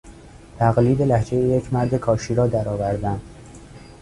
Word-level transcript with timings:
تقلید 0.59 1.01
لهجهی 1.01 1.39
یک 1.39 1.73
مرد 1.73 1.95
کاشی 1.95 2.35
را 2.35 2.47
درآوردن 2.47 3.21